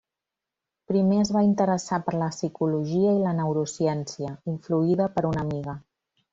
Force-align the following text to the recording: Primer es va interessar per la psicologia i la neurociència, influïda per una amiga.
Primer 0.91 1.19
es 1.23 1.31
va 1.35 1.43
interessar 1.47 1.99
per 2.07 2.15
la 2.23 2.31
psicologia 2.37 3.13
i 3.19 3.21
la 3.27 3.35
neurociència, 3.43 4.35
influïda 4.57 5.11
per 5.19 5.29
una 5.35 5.49
amiga. 5.49 5.81